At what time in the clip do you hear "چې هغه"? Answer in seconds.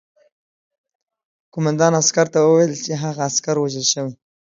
2.83-3.21